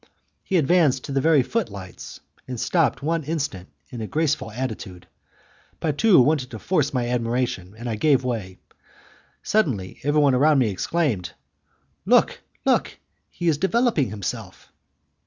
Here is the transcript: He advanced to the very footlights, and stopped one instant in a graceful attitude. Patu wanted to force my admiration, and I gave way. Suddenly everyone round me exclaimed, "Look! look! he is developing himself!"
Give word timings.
He 0.43 0.57
advanced 0.57 1.03
to 1.03 1.11
the 1.11 1.21
very 1.21 1.43
footlights, 1.43 2.21
and 2.47 2.59
stopped 2.59 3.03
one 3.03 3.23
instant 3.23 3.69
in 3.91 4.01
a 4.01 4.07
graceful 4.07 4.49
attitude. 4.49 5.05
Patu 5.79 6.23
wanted 6.25 6.49
to 6.49 6.57
force 6.57 6.91
my 6.91 7.07
admiration, 7.07 7.75
and 7.77 7.87
I 7.87 7.97
gave 7.97 8.23
way. 8.23 8.57
Suddenly 9.43 9.99
everyone 10.01 10.35
round 10.35 10.59
me 10.59 10.71
exclaimed, 10.71 11.33
"Look! 12.07 12.41
look! 12.65 12.97
he 13.29 13.47
is 13.47 13.59
developing 13.59 14.09
himself!" 14.09 14.71